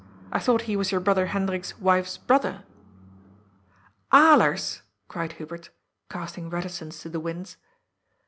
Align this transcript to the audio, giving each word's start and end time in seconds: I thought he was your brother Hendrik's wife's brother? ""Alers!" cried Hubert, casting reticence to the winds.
I 0.31 0.39
thought 0.39 0.63
he 0.63 0.75
was 0.75 0.91
your 0.91 0.99
brother 0.99 1.27
Hendrik's 1.27 1.77
wife's 1.77 2.17
brother? 2.17 2.63
""Alers!" 4.11 4.81
cried 5.09 5.33
Hubert, 5.33 5.69
casting 6.09 6.49
reticence 6.49 7.03
to 7.03 7.09
the 7.09 7.19
winds. 7.19 7.57